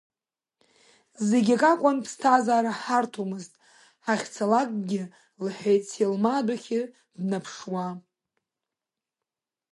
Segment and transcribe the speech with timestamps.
[1.27, 3.53] Зегьакакәын ԥсҭазаара ҳарҭомызт
[4.05, 5.03] ҳахьцалакгьы
[5.45, 6.81] лҳәеит Селма адәахьы
[7.17, 7.87] днаԥшуа.